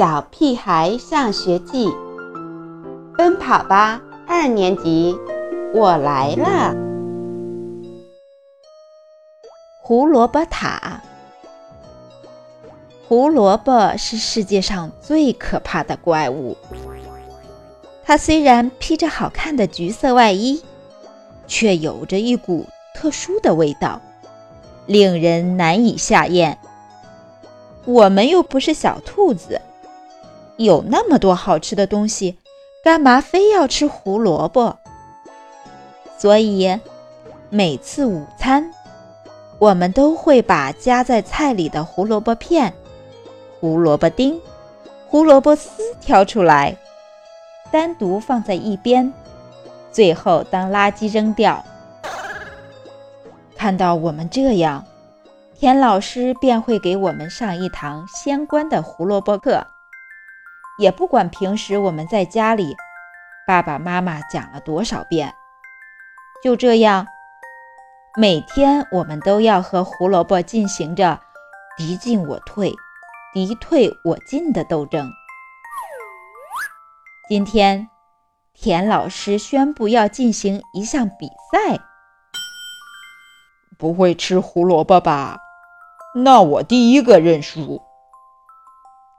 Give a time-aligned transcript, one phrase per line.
[0.00, 1.86] 小屁孩上学记》，
[3.18, 5.14] 奔跑吧二年级，
[5.74, 6.74] 我来了。
[9.82, 11.02] 胡萝卜塔，
[13.06, 16.56] 胡萝卜是世界上最可怕的怪物。
[18.02, 20.62] 它虽然披着好看的橘色外衣，
[21.46, 24.00] 却有着一股特殊的味道，
[24.86, 26.58] 令人难以下咽。
[27.84, 29.60] 我们又不是小兔子，
[30.64, 32.36] 有那么多好吃的东西，
[32.84, 34.76] 干嘛非要吃胡萝卜？
[36.18, 36.78] 所以
[37.48, 38.70] 每次午餐，
[39.58, 42.74] 我们都会把夹在菜里的胡萝卜片、
[43.58, 44.38] 胡萝卜丁、
[45.08, 46.76] 胡萝卜丝挑出来，
[47.70, 49.10] 单独放在一边，
[49.90, 51.64] 最后当垃圾扔掉。
[53.56, 54.84] 看到我们这样。
[55.58, 59.66] 田老师便会给我们上一堂相关的胡萝卜课，
[60.80, 62.74] 也不管平时我们在家里，
[63.46, 65.34] 爸爸妈妈讲了多少遍。
[66.42, 67.06] 就这样，
[68.16, 71.20] 每天我们都要和胡萝卜进行着
[71.76, 72.72] 敌进我退、
[73.34, 75.06] 敌退我进的斗争。
[77.28, 77.86] 今天，
[78.54, 81.78] 田老师宣布要进行一项比赛。
[83.78, 85.36] 不会吃胡萝卜吧？
[86.14, 87.82] 那我第一个认输。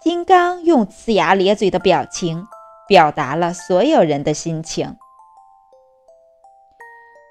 [0.01, 2.47] 金刚用呲牙咧嘴的表情
[2.87, 4.97] 表达了所有人的心情。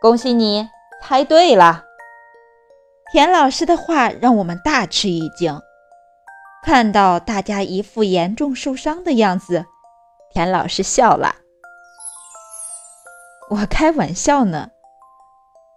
[0.01, 0.69] 恭喜你
[1.03, 1.85] 猜对了！
[3.13, 5.61] 田老师的话让我们大吃一惊。
[6.63, 9.67] 看到大家一副严重受伤的样子，
[10.33, 11.35] 田老师笑了
[13.51, 14.71] ：“我开玩笑呢。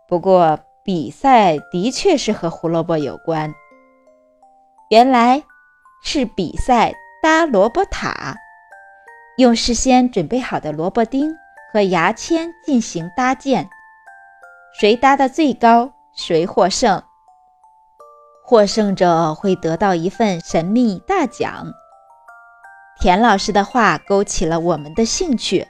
[0.07, 3.51] 不过比赛的确是和胡萝卜有关。”
[4.91, 5.43] 原来
[6.05, 8.35] 是比赛搭萝卜塔，
[9.37, 11.33] 用事先准备好的萝卜丁
[11.71, 13.69] 和牙签进行搭建，
[14.77, 17.01] 谁搭的最高，谁获胜。
[18.43, 21.71] 获胜者会得到一份神秘大奖。
[22.99, 25.65] 田老师的话勾起了我们的兴趣，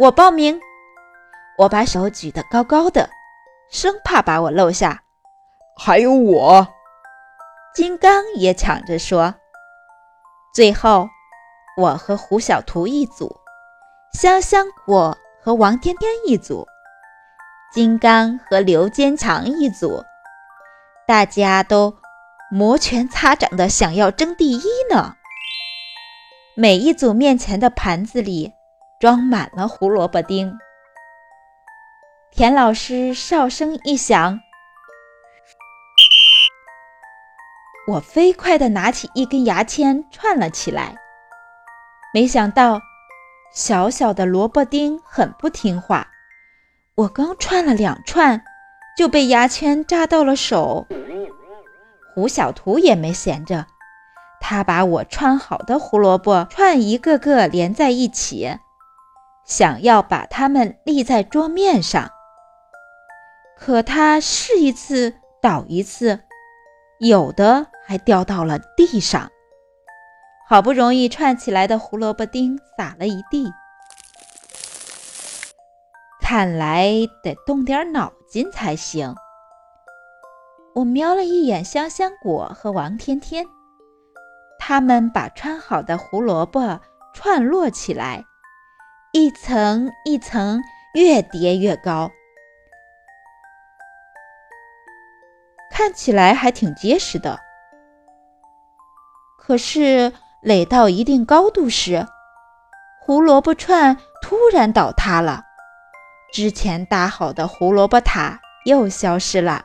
[0.00, 0.60] 我报名。
[1.58, 3.08] 我把手举得高高的，
[3.70, 5.02] 生怕把我漏下。
[5.76, 6.66] 还有我，
[7.74, 9.34] 金刚也抢着说。
[10.54, 11.08] 最后，
[11.78, 13.34] 我和胡小图一组，
[14.12, 16.66] 香香果和王天天一组，
[17.72, 20.04] 金刚和刘坚强一组，
[21.06, 21.96] 大家都
[22.50, 25.14] 摩拳擦掌的想要争第一呢。
[26.54, 28.52] 每一组面前的盘子里
[29.00, 30.58] 装满了胡萝卜丁。
[32.30, 34.40] 田老师哨声一响。
[37.88, 40.94] 我飞快地拿起一根牙签串了起来，
[42.14, 42.80] 没想到
[43.52, 46.06] 小小的萝卜丁很不听话，
[46.94, 48.44] 我刚串了两串
[48.96, 50.86] 就被牙签扎到了手。
[52.14, 53.66] 胡小图也没闲着，
[54.40, 58.58] 他把我串好的胡萝卜串一个个连在一起，
[59.44, 62.12] 想要把它们立在桌面上，
[63.58, 66.20] 可他试一次倒一次。
[67.00, 69.30] 有的还掉到了地上，
[70.48, 73.52] 好不容易串起来的胡萝卜丁撒了一地。
[76.22, 76.90] 看来
[77.22, 79.14] 得动点脑筋才行。
[80.74, 83.44] 我瞄了一眼香香果和王天天，
[84.58, 86.80] 他们把串好的胡萝卜
[87.12, 88.24] 串摞起来，
[89.12, 90.62] 一层一层，
[90.94, 92.10] 越叠越高。
[95.70, 97.38] 看起来还挺结实的，
[99.44, 102.06] 可是垒到一定高度时，
[103.00, 105.42] 胡萝卜串突然倒塌了，
[106.32, 109.64] 之前搭好的胡萝卜塔又消失了。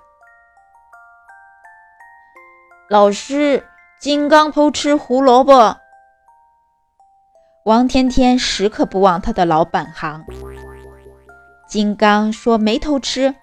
[2.89, 3.68] 老师，
[4.00, 5.77] 金刚偷吃胡萝卜。
[7.63, 10.25] 王天天时刻不忘他的老本行。
[11.68, 13.35] 金刚说没偷吃。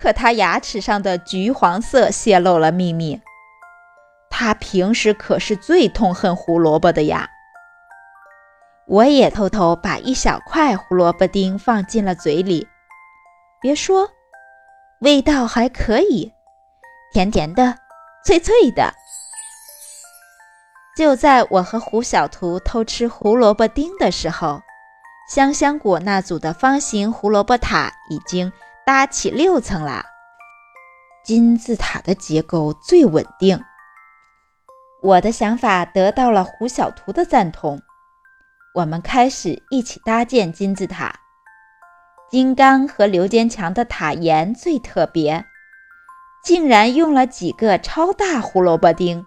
[0.00, 3.20] 可他牙齿上的橘黄色泄露了秘密。
[4.38, 7.28] 他平时可是最痛恨胡萝卜的呀。
[8.86, 12.68] 我也偷偷把一小块胡萝卜丁放进了嘴里，
[13.60, 14.08] 别说，
[15.00, 16.32] 味道还可以，
[17.12, 17.74] 甜甜的，
[18.24, 18.94] 脆脆的。
[20.96, 24.62] 就在我和胡小图偷吃胡萝卜丁的时候，
[25.28, 28.52] 香香果那组的方形胡萝卜塔已经。
[28.86, 30.06] 搭起六层啦，
[31.22, 33.60] 金字塔的结构最稳定。
[35.00, 37.80] 我的想法得到了胡小图的赞同，
[38.74, 41.14] 我们开始一起搭建金字塔。
[42.28, 45.44] 金刚和刘坚强的塔檐最特别，
[46.42, 49.24] 竟然用了几个超大胡萝卜丁。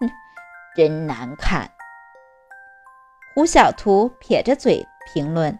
[0.00, 0.10] 哼，
[0.76, 1.70] 真难看。
[3.34, 5.56] 胡小图撇着嘴评论。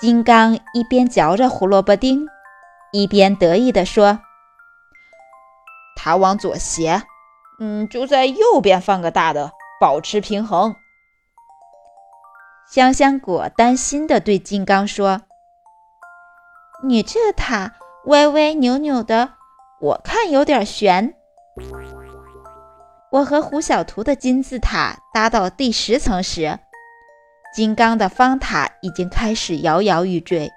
[0.00, 2.26] 金刚一边嚼着胡萝卜丁，
[2.92, 4.20] 一边得意地说
[5.96, 7.02] ：“塔往左斜，
[7.64, 10.74] 嗯，就在右边放个大的，保持平衡。”
[12.68, 15.22] 香香果担心地对金刚说
[16.82, 17.74] ：“你这塔
[18.06, 19.34] 歪歪扭扭的，
[19.80, 21.14] 我看有点悬。”
[23.12, 26.58] 我和胡小图的金字塔搭到第十层时，
[27.54, 30.50] 金刚的方塔已经开始摇摇欲坠，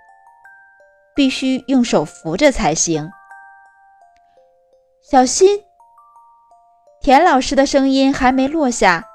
[1.13, 3.11] 必须用手扶着才行。
[5.03, 5.61] 小心！
[7.05, 9.05] 田老师的声音还没落下。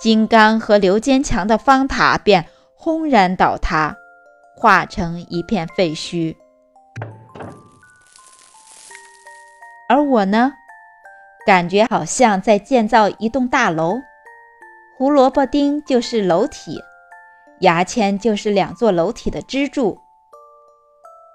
[0.00, 2.46] 金刚和刘坚强的方塔便
[2.76, 3.96] 轰然倒塌，
[4.54, 6.36] 化成一片废墟。
[9.88, 10.52] 而我呢，
[11.44, 13.96] 感觉好像在建造一栋大楼，
[14.96, 16.80] 胡萝卜丁就是楼体，
[17.58, 19.98] 牙签就是两座楼体的支柱。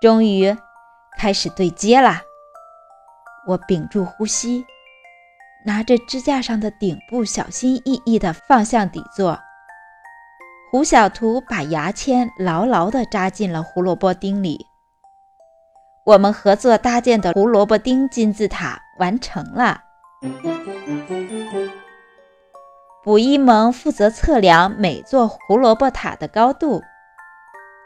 [0.01, 0.55] 终于
[1.17, 2.21] 开始对接啦！
[3.45, 4.65] 我屏住呼吸。
[5.69, 9.39] 拿着支架上的顶部，小心翼翼地放向底座。
[10.71, 14.65] 胡小图把牙签牢牢地扎进了胡萝卜丁里。
[16.07, 19.83] 我们合作搭建的胡萝卜丁金字塔完成了。
[23.03, 26.81] 卜一萌负责测量每座胡萝卜塔的高度。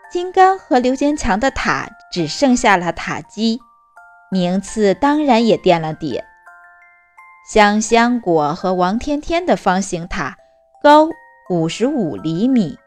[0.10, 3.60] 金刚和刘坚强的塔只剩下了塔基，
[4.32, 6.22] 名次当然也垫了底。
[7.46, 10.38] 香香果和王天天的方形塔
[10.82, 11.10] 高
[11.50, 12.80] 五十五厘米，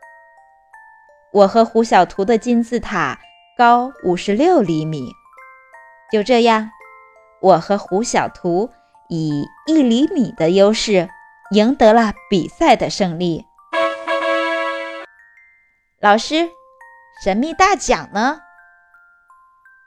[1.31, 3.19] 我和胡小图的金字塔
[3.58, 5.12] 高五十六厘米。
[6.11, 6.70] 就这样，
[7.43, 8.70] 我和胡小图
[9.11, 11.11] 以一厘米的优势
[11.50, 13.44] 赢得了比赛的胜利。
[16.00, 16.49] 老师，
[17.23, 18.41] 神秘大奖呢？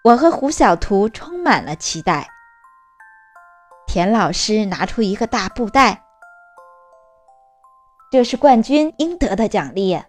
[0.03, 2.29] 我和胡小图充满了期待。
[3.91, 6.03] 田老师拿出一个大布袋，
[8.11, 9.99] 这是冠军应得的奖励。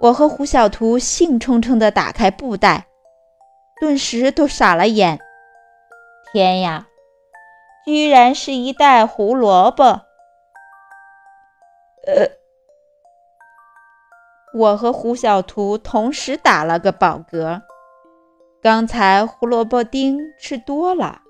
[0.00, 2.86] 我和胡小图兴冲冲地打开布袋，
[3.78, 5.20] 顿时都傻了眼。
[6.32, 6.86] 天呀，
[7.84, 9.84] 居然是一袋胡萝卜！
[12.06, 12.30] 呃，
[14.54, 17.60] 我和胡小图同时打了个饱嗝。
[18.62, 21.20] 刚才胡萝卜丁吃多了。